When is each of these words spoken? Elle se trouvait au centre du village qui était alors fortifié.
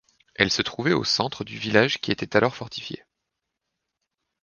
Elle 0.33 0.49
se 0.51 0.63
trouvait 0.63 0.93
au 0.93 1.03
centre 1.03 1.43
du 1.43 1.59
village 1.59 1.99
qui 2.01 2.11
était 2.11 2.35
alors 2.35 2.55
fortifié. 2.55 3.05